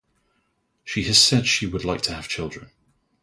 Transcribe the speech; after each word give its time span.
She 0.83 1.03
has 1.03 1.19
said 1.19 1.41
that 1.41 1.45
she 1.45 1.67
would 1.67 1.85
like 1.85 2.01
to 2.01 2.11
have 2.15 2.27
children. 2.27 2.71